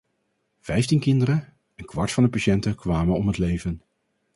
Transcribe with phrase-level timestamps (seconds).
[0.59, 3.81] Vijftien kinderen, een kwart van de patiënten, kwamen om het leven.